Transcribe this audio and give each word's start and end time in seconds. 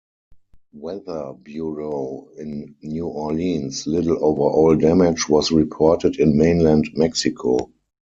Weather 0.73 1.33
Bureau 1.43 2.29
in 2.35 2.73
New 2.81 3.05
Orleans, 3.05 3.85
little 3.85 4.17
overall 4.25 4.75
damage 4.75 5.29
was 5.29 5.51
reported 5.51 6.15
in 6.19 6.35
mainland 6.35 6.89
Mexico. 6.95 7.71